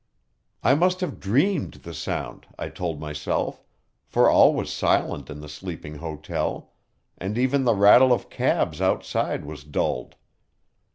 [0.63, 3.61] I must have dreamed the sound, I told myself,
[4.07, 6.71] for all was silent in the sleeping hotel,
[7.19, 10.15] and even the rattle of cabs outside was dulled.